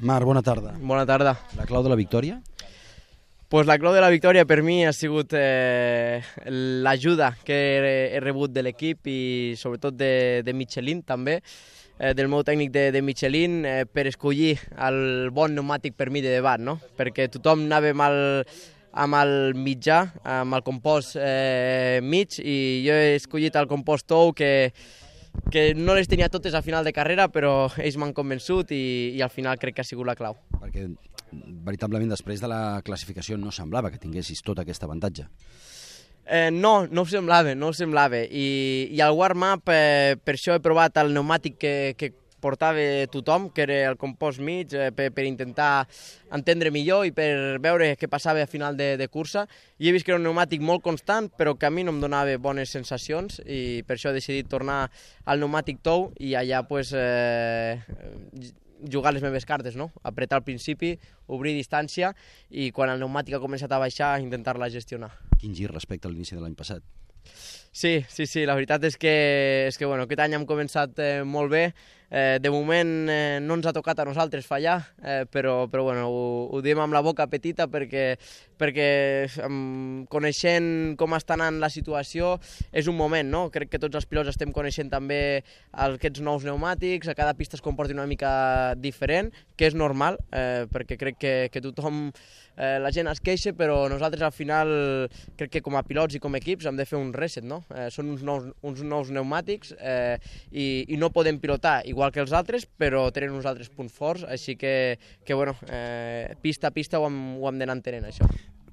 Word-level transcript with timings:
Marc, 0.00 0.24
bona 0.24 0.42
tarda. 0.42 0.76
Bona 0.78 1.04
tarda. 1.06 1.34
La 1.58 1.64
clau 1.66 1.82
de 1.82 1.90
la 1.90 1.96
victòria? 1.98 2.38
Pues 3.48 3.66
la 3.66 3.78
clau 3.80 3.94
de 3.96 4.00
la 4.00 4.10
victòria 4.12 4.44
per 4.46 4.60
mi 4.62 4.84
ha 4.86 4.92
sigut 4.92 5.32
eh, 5.34 6.22
l'ajuda 6.84 7.32
que 7.44 7.56
he, 7.56 7.94
he 8.14 8.20
rebut 8.22 8.52
de 8.52 8.62
l'equip 8.62 9.08
i 9.10 9.54
sobretot 9.58 9.96
de, 9.98 10.44
de 10.46 10.54
Michelin 10.54 11.00
també, 11.02 11.40
eh, 11.98 12.12
del 12.14 12.28
meu 12.30 12.44
tècnic 12.46 12.70
de, 12.70 12.84
de 12.94 13.02
Michelin, 13.02 13.64
eh, 13.66 13.82
per 13.90 14.06
escollir 14.06 14.52
el 14.86 15.32
bon 15.34 15.56
pneumàtic 15.56 15.96
per 15.98 16.12
mi 16.14 16.22
de 16.22 16.36
debat, 16.36 16.62
no? 16.62 16.76
perquè 16.94 17.26
tothom 17.32 17.66
anava 17.66 17.90
el, 17.90 18.54
amb 18.92 19.18
el 19.18 19.34
mitjà, 19.58 20.04
amb 20.22 20.60
el 20.60 20.66
compost 20.68 21.18
eh, 21.18 21.98
mig, 22.04 22.38
i 22.38 22.84
jo 22.86 22.94
he 22.94 23.16
escollit 23.16 23.58
el 23.58 23.66
compost 23.66 24.06
tou 24.06 24.30
que, 24.36 24.70
que 25.52 25.72
no 25.74 25.94
les 25.96 26.08
tenia 26.08 26.28
totes 26.28 26.54
a 26.54 26.62
final 26.62 26.84
de 26.84 26.92
carrera, 26.92 27.28
però 27.32 27.70
ells 27.80 27.96
m'han 28.00 28.14
convençut 28.16 28.72
i, 28.76 29.16
i 29.16 29.22
al 29.24 29.32
final 29.32 29.58
crec 29.60 29.78
que 29.78 29.84
ha 29.84 29.88
sigut 29.88 30.08
la 30.08 30.16
clau. 30.18 30.36
Perquè 30.60 30.88
veritablement 31.64 32.12
després 32.12 32.40
de 32.40 32.50
la 32.50 32.80
classificació 32.84 33.36
no 33.40 33.52
semblava 33.52 33.90
que 33.92 34.00
tinguessis 34.00 34.42
tot 34.44 34.60
aquest 34.60 34.84
avantatge. 34.84 35.28
Eh, 36.28 36.50
no, 36.52 36.86
no 36.86 37.02
ho 37.02 37.08
semblava, 37.08 37.54
no 37.56 37.70
ho 37.70 37.76
semblava. 37.76 38.20
I, 38.20 38.88
i 38.92 39.00
al 39.00 39.16
warm-up 39.16 39.72
eh, 39.72 40.16
per 40.20 40.36
això 40.36 40.56
he 40.56 40.64
provat 40.64 41.00
el 41.00 41.14
pneumàtic 41.14 41.56
que, 41.56 41.74
que 41.96 42.12
portava 42.40 42.82
tothom, 43.12 43.48
que 43.54 43.64
era 43.66 43.78
el 43.90 43.96
compost 44.00 44.40
mig, 44.44 44.74
eh, 44.74 44.90
per, 44.94 45.10
per 45.14 45.24
intentar 45.28 45.86
entendre 46.34 46.72
millor 46.74 47.06
i 47.08 47.12
per 47.16 47.58
veure 47.64 47.94
què 47.98 48.08
passava 48.10 48.42
a 48.44 48.50
final 48.50 48.76
de, 48.76 48.96
de 49.00 49.08
cursa. 49.08 49.46
I 49.78 49.88
he 49.88 49.94
vist 49.96 50.06
que 50.06 50.14
era 50.14 50.20
un 50.20 50.26
pneumàtic 50.26 50.62
molt 50.64 50.84
constant, 50.84 51.30
però 51.34 51.56
que 51.58 51.68
a 51.68 51.72
mi 51.72 51.84
no 51.86 51.94
em 51.94 52.00
donava 52.02 52.36
bones 52.42 52.72
sensacions 52.74 53.40
i 53.46 53.82
per 53.86 53.96
això 53.96 54.12
he 54.12 54.18
decidit 54.18 54.48
tornar 54.50 54.86
al 55.24 55.42
pneumàtic 55.42 55.82
tou 55.82 56.10
i 56.18 56.34
allà 56.38 56.62
pues, 56.68 56.94
eh, 56.96 57.78
jugar 58.86 59.12
les 59.14 59.22
meves 59.22 59.46
cartes, 59.46 59.76
no? 59.76 59.90
apretar 60.02 60.38
al 60.38 60.46
principi, 60.46 60.94
obrir 61.26 61.56
distància 61.56 62.12
i 62.50 62.70
quan 62.72 62.92
el 62.92 63.02
pneumàtic 63.02 63.38
ha 63.38 63.42
començat 63.42 63.72
a 63.72 63.82
baixar 63.82 64.14
intentar-la 64.22 64.70
gestionar. 64.72 65.10
Quin 65.38 65.54
gir 65.54 65.70
respecte 65.72 66.08
a 66.08 66.12
l'inici 66.12 66.36
de 66.36 66.42
l'any 66.42 66.56
passat? 66.58 66.82
Sí, 67.72 68.04
sí, 68.08 68.26
sí, 68.26 68.44
la 68.48 68.56
veritat 68.58 68.82
és 68.88 68.96
que, 68.98 69.14
és 69.68 69.78
que 69.78 69.86
bueno, 69.86 70.06
aquest 70.08 70.22
any 70.24 70.34
hem 70.38 70.46
començat 70.48 70.98
eh, 70.98 71.22
molt 71.22 71.52
bé. 71.52 71.64
Eh, 72.10 72.38
de 72.40 72.48
moment 72.48 73.08
eh, 73.12 73.38
no 73.44 73.58
ens 73.58 73.66
ha 73.68 73.72
tocat 73.76 73.98
a 74.00 74.06
nosaltres 74.08 74.46
fallar, 74.48 74.78
eh, 75.04 75.26
però, 75.28 75.66
però 75.68 75.84
bueno, 75.84 76.06
ho, 76.08 76.22
ho 76.56 76.60
diem 76.64 76.80
amb 76.80 76.96
la 76.96 77.02
boca 77.04 77.26
petita 77.28 77.66
perquè, 77.68 78.14
perquè 78.58 78.88
um, 79.44 80.06
coneixent 80.08 80.96
com 80.98 81.12
està 81.18 81.36
anant 81.36 81.60
la 81.60 81.68
situació 81.68 82.38
és 82.72 82.88
un 82.88 82.96
moment, 82.96 83.28
no? 83.28 83.42
Crec 83.52 83.74
que 83.74 83.82
tots 83.82 84.00
els 84.00 84.08
pilots 84.08 84.32
estem 84.32 84.54
coneixent 84.56 84.88
també 84.88 85.44
aquests 85.76 86.24
nous 86.24 86.46
pneumàtics, 86.46 87.12
a 87.12 87.16
cada 87.18 87.36
pista 87.36 87.60
es 87.60 87.64
comporta 87.64 87.92
una 87.92 88.08
mica 88.08 88.74
diferent, 88.80 89.28
que 89.58 89.68
és 89.68 89.76
normal, 89.76 90.16
eh, 90.32 90.64
perquè 90.72 90.96
crec 90.96 91.20
que, 91.20 91.34
que 91.52 91.60
tothom, 91.60 92.08
eh, 92.56 92.78
la 92.80 92.92
gent 92.94 93.12
es 93.12 93.20
queixa, 93.20 93.52
però 93.52 93.82
nosaltres 93.92 94.24
al 94.24 94.32
final 94.32 94.72
crec 95.36 95.58
que 95.58 95.64
com 95.64 95.76
a 95.76 95.84
pilots 95.84 96.16
i 96.16 96.22
com 96.24 96.32
a 96.32 96.40
equips 96.40 96.70
hem 96.70 96.80
de 96.80 96.88
fer 96.88 96.96
un 96.96 97.12
reset, 97.12 97.44
no? 97.44 97.62
Eh, 97.76 97.90
són 97.92 98.14
uns 98.14 98.24
nous, 98.24 98.48
uns 98.64 98.80
nous 98.80 99.12
pneumàtics 99.12 99.76
eh, 99.76 100.16
i, 100.50 100.86
i 100.88 100.96
no 100.96 101.12
podem 101.12 101.36
pilotar 101.42 101.82
igual 101.84 101.97
que 102.14 102.22
els 102.22 102.34
altres, 102.36 102.66
però 102.78 103.08
tenen 103.14 103.34
uns 103.36 103.48
altres 103.48 103.70
punts 103.74 103.94
forts, 103.94 104.24
així 104.28 104.56
que, 104.60 104.98
que 105.24 105.34
bueno, 105.34 105.56
eh, 105.68 106.36
pista 106.42 106.70
a 106.70 106.74
pista 106.74 107.00
ho 107.00 107.08
hem, 107.08 107.18
ho 107.40 107.50
hem 107.50 107.58
d'anar 107.60 107.78
entenent, 107.78 108.08
això. 108.08 108.28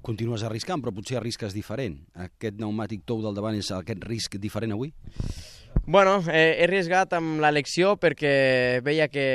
Continues 0.06 0.44
arriscant, 0.46 0.82
però 0.82 0.94
potser 0.94 1.18
arrisques 1.18 1.54
diferent. 1.56 1.98
Aquest 2.28 2.60
pneumàtic 2.60 3.02
tou 3.04 3.24
del 3.24 3.34
davant 3.34 3.58
és 3.58 3.72
aquest 3.74 4.04
risc 4.06 4.38
diferent 4.38 4.76
avui? 4.76 4.92
Bueno, 5.86 6.20
eh, 6.30 6.56
he 6.58 6.64
arriesgat 6.66 7.12
amb 7.18 7.40
l'elecció 7.42 7.94
perquè 8.00 8.80
veia 8.86 9.06
que, 9.10 9.26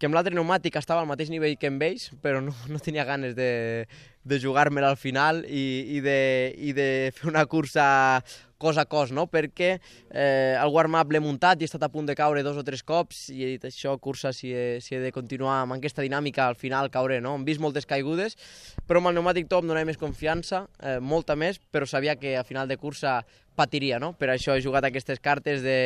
que 0.00 0.08
amb 0.08 0.16
l'altre 0.16 0.32
pneumàtic 0.32 0.78
estava 0.80 1.02
al 1.04 1.08
mateix 1.10 1.28
nivell 1.28 1.58
que 1.60 1.68
amb 1.68 1.82
ells, 1.84 2.08
però 2.24 2.40
no, 2.40 2.54
no 2.72 2.78
tenia 2.80 3.04
ganes 3.04 3.34
de, 3.36 3.84
de 4.24 4.38
jugar-me-la 4.40 4.94
al 4.94 4.96
final 4.96 5.42
i, 5.44 5.64
i, 5.98 6.00
de, 6.00 6.20
i 6.56 6.72
de 6.72 6.86
fer 7.12 7.28
una 7.28 7.44
cursa 7.44 7.84
cos 8.60 8.80
a 8.80 8.86
cos, 8.88 9.12
no? 9.12 9.26
perquè 9.28 9.68
eh, 9.76 10.56
el 10.56 10.72
warm-up 10.72 11.12
l'he 11.12 11.20
muntat 11.24 11.60
i 11.60 11.64
he 11.64 11.68
estat 11.68 11.84
a 11.84 11.90
punt 11.92 12.08
de 12.08 12.16
caure 12.16 12.44
dos 12.44 12.56
o 12.60 12.64
tres 12.64 12.84
cops 12.84 13.26
i 13.32 13.44
he 13.44 13.52
dit 13.54 13.68
això, 13.68 13.94
cursa, 14.00 14.32
si 14.36 14.54
he, 14.56 14.80
si 14.84 14.96
he 14.96 15.04
de 15.04 15.12
continuar 15.16 15.62
amb 15.62 15.76
aquesta 15.76 16.04
dinàmica, 16.04 16.48
al 16.48 16.56
final 16.60 16.88
cauré, 16.92 17.20
no? 17.24 17.36
Hem 17.36 17.44
vist 17.48 17.60
moltes 17.60 17.88
caigudes, 17.88 18.36
però 18.88 19.00
amb 19.00 19.12
el 19.12 19.16
pneumàtic 19.18 19.48
top 19.52 19.68
donava 19.68 19.88
més 19.88 20.00
confiança, 20.00 20.66
eh, 20.80 20.98
molta 21.00 21.36
més, 21.36 21.60
però 21.72 21.88
sabia 21.88 22.16
que 22.20 22.36
a 22.40 22.44
final 22.44 22.68
de 22.68 22.80
cursa 22.80 23.22
patiria, 23.56 24.00
no? 24.00 24.14
Per 24.16 24.32
això 24.32 24.56
he 24.56 24.64
jugat 24.64 24.88
aquestes 24.88 25.20
cartes 25.20 25.64
de 25.64 25.80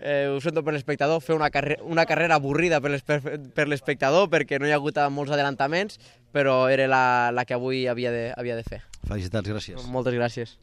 eh, 0.00 0.28
ho 0.28 0.40
sento 0.40 0.62
per 0.62 0.74
l'espectador, 0.74 1.20
fer 1.24 1.36
una, 1.36 1.50
carre 1.50 1.78
una 1.82 2.06
carrera 2.08 2.36
avorrida 2.40 2.80
per 2.80 3.68
l'espectador 3.68 4.28
perquè 4.32 4.60
no 4.60 4.68
hi 4.68 4.74
ha 4.74 4.80
hagut 4.80 5.00
molts 5.10 5.32
adelantaments, 5.32 6.00
però 6.32 6.68
era 6.68 6.88
la, 6.90 7.04
la 7.32 7.44
que 7.44 7.56
avui 7.56 7.86
havia 7.88 8.12
de, 8.14 8.26
havia 8.36 8.56
de 8.58 8.66
fer. 8.66 8.82
Felicitats, 9.06 9.48
gràcies. 9.48 9.86
Moltes 9.90 10.14
gràcies. 10.14 10.60